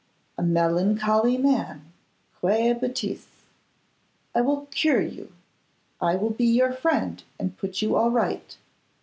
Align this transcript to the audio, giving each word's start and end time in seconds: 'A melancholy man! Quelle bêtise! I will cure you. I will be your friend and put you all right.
'A 0.35 0.41
melancholy 0.41 1.37
man! 1.37 1.93
Quelle 2.39 2.73
bêtise! 2.73 3.27
I 4.33 4.41
will 4.41 4.65
cure 4.71 5.03
you. 5.03 5.31
I 6.01 6.15
will 6.15 6.31
be 6.31 6.45
your 6.47 6.73
friend 6.73 7.21
and 7.37 7.55
put 7.55 7.83
you 7.83 7.95
all 7.95 8.09
right. 8.09 8.57